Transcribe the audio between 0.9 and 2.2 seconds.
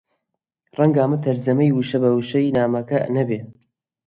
ئەمە تەرجەمەی وشە بە